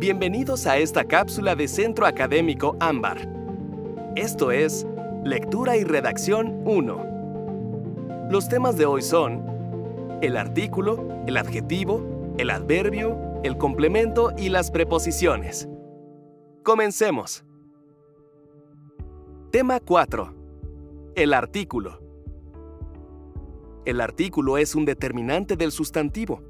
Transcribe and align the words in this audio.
Bienvenidos 0.00 0.68
a 0.68 0.78
esta 0.78 1.02
cápsula 1.02 1.56
de 1.56 1.66
Centro 1.66 2.06
Académico 2.06 2.76
Ámbar. 2.78 3.28
Esto 4.14 4.52
es 4.52 4.86
Lectura 5.24 5.76
y 5.76 5.82
Redacción 5.82 6.62
1. 6.64 8.28
Los 8.30 8.48
temas 8.48 8.76
de 8.76 8.86
hoy 8.86 9.02
son 9.02 9.42
el 10.22 10.36
artículo, 10.36 11.24
el 11.26 11.36
adjetivo, 11.36 12.34
el 12.38 12.50
adverbio, 12.50 13.18
el 13.42 13.58
complemento 13.58 14.30
y 14.38 14.50
las 14.50 14.70
preposiciones. 14.70 15.68
Comencemos. 16.62 17.44
Tema 19.50 19.80
4. 19.80 20.32
El 21.16 21.34
artículo. 21.34 22.00
El 23.84 24.00
artículo 24.00 24.58
es 24.58 24.76
un 24.76 24.84
determinante 24.84 25.56
del 25.56 25.72
sustantivo. 25.72 26.47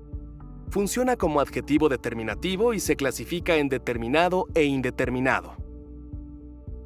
Funciona 0.71 1.17
como 1.17 1.41
adjetivo 1.41 1.89
determinativo 1.89 2.75
y 2.75 2.81
se 2.81 2.95
clasifica 2.97 3.57
en 3.57 3.69
determinado 3.69 4.47
e 4.55 4.65
indeterminado. 4.65 5.57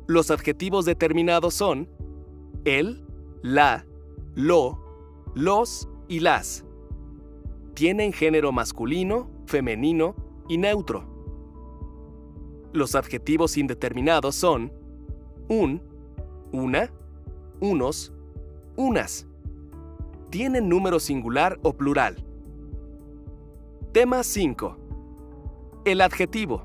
Los 0.07 0.31
adjetivos 0.31 0.85
determinados 0.85 1.55
son 1.55 1.89
el, 2.65 3.05
la, 3.43 3.85
lo, 4.35 4.79
los 5.35 5.89
y 6.07 6.21
las. 6.21 6.65
Tienen 7.75 8.13
género 8.13 8.53
masculino, 8.53 9.31
femenino 9.47 10.15
y 10.49 10.59
neutro. 10.59 11.05
Los 12.73 12.95
adjetivos 12.95 13.57
indeterminados 13.57 14.37
son 14.37 14.73
un, 15.49 15.83
una, 16.53 16.93
unos, 17.61 18.13
unas. 18.77 19.27
Tienen 20.31 20.69
número 20.69 21.01
singular 21.01 21.59
o 21.63 21.73
plural. 21.75 22.25
Tema 23.93 24.23
5. 24.23 24.79
El 25.85 26.01
adjetivo. 26.01 26.65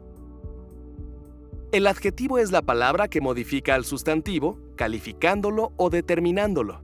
El 1.73 1.87
adjetivo 1.87 2.37
es 2.37 2.51
la 2.51 2.61
palabra 2.61 3.09
que 3.09 3.19
modifica 3.19 3.75
al 3.75 3.83
sustantivo, 3.83 4.57
calificándolo 4.77 5.73
o 5.75 5.89
determinándolo. 5.89 6.79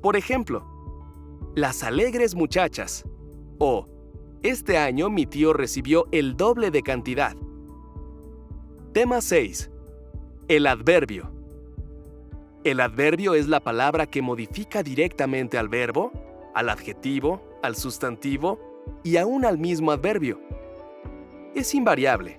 Por 0.00 0.16
ejemplo, 0.16 0.64
las 1.54 1.82
alegres 1.82 2.34
muchachas 2.34 3.04
o 3.58 3.84
este 4.42 4.78
año 4.78 5.10
mi 5.10 5.26
tío 5.26 5.52
recibió 5.52 6.06
el 6.12 6.34
doble 6.38 6.70
de 6.70 6.82
cantidad. 6.82 7.36
Tema 8.94 9.20
6. 9.20 9.70
El 10.48 10.66
adverbio. 10.66 11.30
El 12.64 12.80
adverbio 12.80 13.34
es 13.34 13.48
la 13.48 13.60
palabra 13.60 14.06
que 14.06 14.22
modifica 14.22 14.82
directamente 14.82 15.58
al 15.58 15.68
verbo, 15.68 16.10
al 16.54 16.70
adjetivo, 16.70 17.42
al 17.62 17.76
sustantivo 17.76 18.71
y 19.02 19.16
aún 19.16 19.44
al 19.44 19.58
mismo 19.58 19.90
adverbio. 19.90 20.40
Es 21.54 21.74
invariable. 21.74 22.38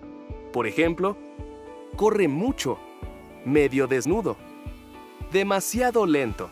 Por 0.51 0.67
ejemplo, 0.67 1.17
corre 1.95 2.27
mucho, 2.27 2.77
medio 3.45 3.87
desnudo, 3.87 4.37
demasiado 5.31 6.05
lento. 6.05 6.49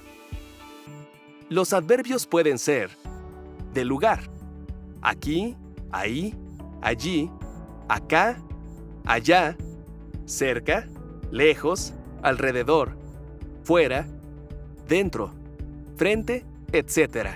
Los 1.49 1.73
adverbios 1.73 2.25
pueden 2.25 2.57
ser 2.57 2.89
de 3.73 3.85
lugar, 3.85 4.21
aquí, 5.01 5.55
ahí, 5.91 6.35
allí, 6.81 7.29
acá, 7.87 8.41
allá, 9.05 9.55
cerca, 10.25 10.87
lejos, 11.31 11.93
alrededor, 12.21 12.95
fuera, 13.63 14.07
dentro, 14.87 15.31
frente, 15.95 16.45
etc. 16.71 17.29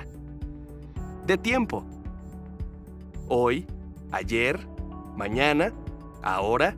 De 1.25 1.37
tiempo. 1.37 1.85
Hoy, 3.27 3.65
ayer, 4.11 4.67
mañana, 5.15 5.73
ahora, 6.21 6.75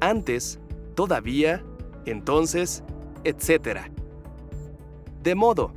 antes, 0.00 0.60
todavía, 0.94 1.64
entonces, 2.06 2.84
etc. 3.24 3.80
De 5.22 5.34
modo. 5.34 5.72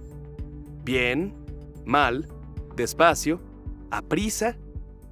Bien, 0.84 1.34
mal, 1.86 2.28
despacio, 2.76 3.40
a 3.90 4.02
prisa, 4.02 4.58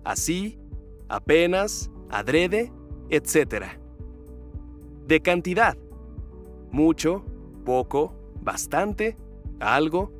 así, 0.03 0.59
apenas, 1.08 1.90
adrede, 2.09 2.72
etc. 3.09 3.66
De 5.08 5.22
cantidad. 5.22 5.78
Mucho, 6.72 7.24
poco, 7.66 8.14
bastante, 8.42 9.16
algo, 9.59 10.12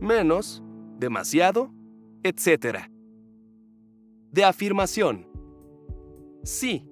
menos, 0.00 0.62
demasiado, 0.98 1.70
etc. 2.22 2.88
De 4.30 4.44
afirmación. 4.44 5.26
Sí. 6.42 6.88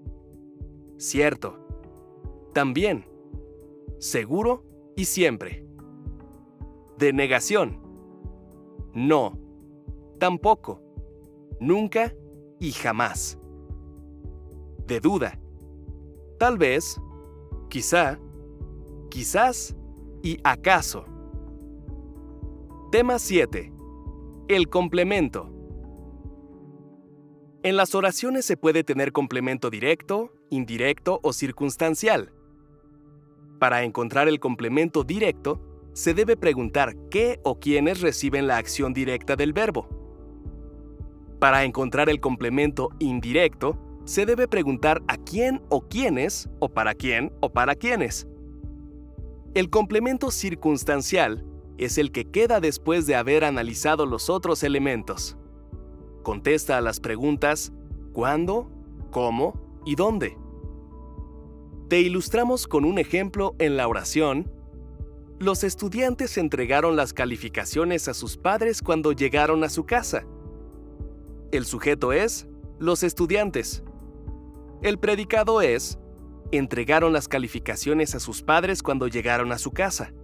Cierto. 0.96 1.58
También. 2.52 3.04
Seguro 3.98 4.64
y 4.96 5.04
siempre. 5.04 5.66
De 6.98 7.12
negación. 7.12 7.78
No. 8.94 9.38
Tampoco. 10.18 10.80
Nunca 11.60 12.14
y 12.60 12.72
jamás. 12.72 13.38
De 14.86 15.00
duda. 15.00 15.38
Tal 16.38 16.58
vez. 16.58 17.00
Quizá. 17.68 18.18
Quizás 19.10 19.76
y 20.22 20.38
acaso. 20.42 21.04
Tema 22.90 23.18
7. 23.18 23.72
El 24.48 24.68
complemento. 24.68 25.53
En 27.64 27.78
las 27.78 27.94
oraciones 27.94 28.44
se 28.44 28.58
puede 28.58 28.84
tener 28.84 29.10
complemento 29.10 29.70
directo, 29.70 30.30
indirecto 30.50 31.20
o 31.22 31.32
circunstancial. 31.32 32.30
Para 33.58 33.84
encontrar 33.84 34.28
el 34.28 34.38
complemento 34.38 35.02
directo, 35.02 35.62
se 35.94 36.12
debe 36.12 36.36
preguntar 36.36 36.94
qué 37.10 37.40
o 37.42 37.58
quiénes 37.58 38.02
reciben 38.02 38.46
la 38.46 38.58
acción 38.58 38.92
directa 38.92 39.34
del 39.34 39.54
verbo. 39.54 39.88
Para 41.38 41.64
encontrar 41.64 42.10
el 42.10 42.20
complemento 42.20 42.90
indirecto, 42.98 43.78
se 44.04 44.26
debe 44.26 44.46
preguntar 44.46 45.02
a 45.08 45.16
quién 45.16 45.62
o 45.70 45.88
quiénes, 45.88 46.50
o 46.58 46.68
para 46.68 46.92
quién 46.92 47.32
o 47.40 47.50
para 47.50 47.74
quiénes. 47.74 48.26
El 49.54 49.70
complemento 49.70 50.30
circunstancial 50.30 51.42
es 51.78 51.96
el 51.96 52.12
que 52.12 52.26
queda 52.26 52.60
después 52.60 53.06
de 53.06 53.14
haber 53.14 53.42
analizado 53.42 54.04
los 54.04 54.28
otros 54.28 54.62
elementos. 54.64 55.38
Contesta 56.24 56.78
a 56.78 56.80
las 56.80 56.98
preguntas 56.98 57.72
¿cuándo? 58.12 58.68
¿cómo? 59.12 59.80
y 59.84 59.94
¿dónde? 59.94 60.36
Te 61.88 62.00
ilustramos 62.00 62.66
con 62.66 62.86
un 62.86 62.98
ejemplo 62.98 63.54
en 63.58 63.76
la 63.76 63.86
oración. 63.86 64.50
Los 65.38 65.62
estudiantes 65.62 66.38
entregaron 66.38 66.96
las 66.96 67.12
calificaciones 67.12 68.08
a 68.08 68.14
sus 68.14 68.38
padres 68.38 68.80
cuando 68.80 69.12
llegaron 69.12 69.62
a 69.64 69.68
su 69.68 69.84
casa. 69.84 70.24
El 71.52 71.66
sujeto 71.66 72.12
es 72.12 72.48
los 72.78 73.02
estudiantes. 73.02 73.84
El 74.82 74.98
predicado 74.98 75.60
es 75.60 75.98
entregaron 76.52 77.12
las 77.12 77.28
calificaciones 77.28 78.14
a 78.14 78.20
sus 78.20 78.42
padres 78.42 78.82
cuando 78.82 79.08
llegaron 79.08 79.52
a 79.52 79.58
su 79.58 79.72
casa. 79.72 80.14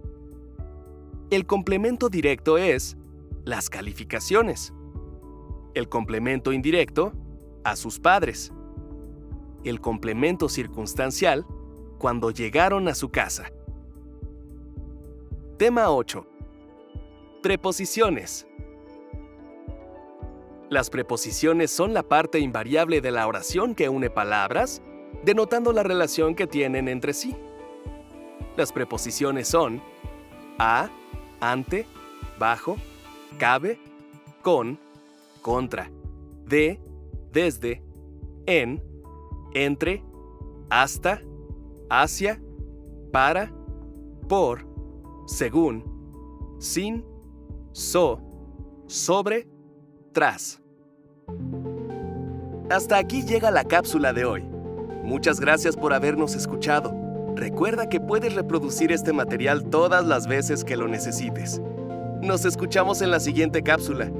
El 1.29 1.45
complemento 1.45 2.09
directo 2.09 2.57
es 2.57 2.97
las 3.45 3.69
calificaciones. 3.69 4.73
El 5.73 5.87
complemento 5.87 6.51
indirecto, 6.51 7.13
a 7.63 7.75
sus 7.75 7.99
padres. 7.99 8.51
El 9.63 9.79
complemento 9.79 10.49
circunstancial, 10.49 11.45
cuando 11.97 12.31
llegaron 12.31 12.87
a 12.87 12.95
su 12.95 13.09
casa. 13.09 13.51
Tema 15.57 15.91
8. 15.91 16.25
Preposiciones. 17.41 18.47
Las 20.69 20.89
preposiciones 20.89 21.69
son 21.69 21.93
la 21.93 22.03
parte 22.03 22.39
invariable 22.39 23.01
de 23.01 23.11
la 23.11 23.27
oración 23.27 23.75
que 23.75 23.89
une 23.89 24.09
palabras 24.09 24.81
denotando 25.23 25.71
la 25.73 25.83
relación 25.83 26.35
que 26.35 26.47
tienen 26.47 26.87
entre 26.87 27.13
sí. 27.13 27.35
Las 28.57 28.71
preposiciones 28.71 29.47
son 29.47 29.81
a, 30.57 30.89
ante, 31.39 31.85
bajo, 32.39 32.77
cabe, 33.37 33.79
con, 34.41 34.79
contra, 35.41 35.91
de, 36.45 36.79
desde, 37.31 37.83
en, 38.45 38.81
entre, 39.53 40.03
hasta, 40.69 41.21
hacia, 41.89 42.41
para, 43.11 43.51
por, 44.27 44.65
según, 45.25 45.83
sin, 46.59 47.03
so, 47.71 48.21
sobre, 48.87 49.47
tras. 50.11 50.61
Hasta 52.69 52.97
aquí 52.97 53.23
llega 53.23 53.51
la 53.51 53.65
cápsula 53.65 54.13
de 54.13 54.25
hoy. 54.25 54.43
Muchas 55.03 55.39
gracias 55.39 55.75
por 55.75 55.93
habernos 55.93 56.35
escuchado. 56.35 56.93
Recuerda 57.35 57.89
que 57.89 57.99
puedes 57.99 58.33
reproducir 58.35 58.91
este 58.91 59.13
material 59.13 59.69
todas 59.69 60.05
las 60.05 60.27
veces 60.27 60.63
que 60.63 60.77
lo 60.77 60.87
necesites. 60.87 61.61
Nos 62.21 62.45
escuchamos 62.45 63.01
en 63.01 63.11
la 63.11 63.19
siguiente 63.19 63.63
cápsula. 63.63 64.11